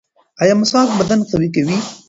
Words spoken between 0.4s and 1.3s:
ایا مسواک بدن